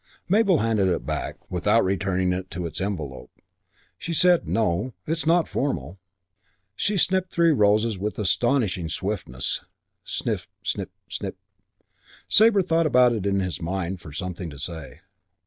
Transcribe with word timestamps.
Mabel 0.27 0.57
handed 0.57 0.87
it 0.87 1.05
back, 1.05 1.35
without 1.51 1.83
returning 1.85 2.33
it 2.33 2.49
to 2.49 2.65
its 2.65 2.81
envelope. 2.81 3.29
She 3.99 4.15
said, 4.15 4.47
"No, 4.47 4.95
it's 5.05 5.27
not 5.27 5.47
formal." 5.47 5.99
She 6.75 6.97
snipped 6.97 7.31
three 7.31 7.51
roses 7.51 7.99
with 7.99 8.17
astonishing 8.17 8.89
swiftness, 8.89 9.61
snip, 10.03 10.41
snip, 10.63 10.89
snip! 11.07 11.37
Sabre 12.27 12.63
sought 12.65 12.87
about 12.87 13.13
in 13.13 13.41
his 13.41 13.61
mind 13.61 14.01
for 14.01 14.11
something 14.11 14.49
to 14.49 14.57
say. 14.57 15.01